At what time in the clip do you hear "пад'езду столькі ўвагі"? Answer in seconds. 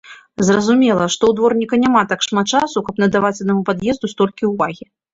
3.73-4.95